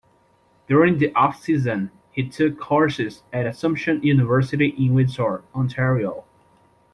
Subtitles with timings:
[0.67, 6.23] During the off-season, he took courses at Assumption University in Windsor, Ontario.